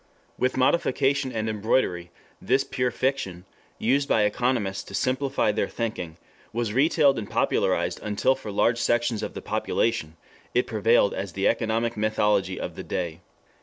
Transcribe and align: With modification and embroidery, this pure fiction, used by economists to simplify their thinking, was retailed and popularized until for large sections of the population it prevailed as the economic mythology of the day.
With 0.35 0.57
modification 0.57 1.31
and 1.31 1.47
embroidery, 1.47 2.09
this 2.41 2.63
pure 2.63 2.89
fiction, 2.89 3.45
used 3.77 4.09
by 4.09 4.23
economists 4.23 4.81
to 4.85 4.95
simplify 4.95 5.51
their 5.51 5.67
thinking, 5.67 6.17
was 6.51 6.73
retailed 6.73 7.19
and 7.19 7.29
popularized 7.29 7.99
until 8.01 8.33
for 8.33 8.49
large 8.51 8.79
sections 8.79 9.21
of 9.21 9.35
the 9.35 9.43
population 9.43 10.17
it 10.55 10.65
prevailed 10.65 11.13
as 11.13 11.33
the 11.33 11.47
economic 11.47 11.95
mythology 11.95 12.59
of 12.59 12.73
the 12.73 12.83
day. 12.83 13.19